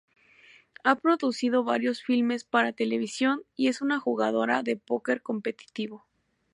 [0.83, 6.07] Ha producido varios filmes para televisión y es una jugadora de póquer competitivo.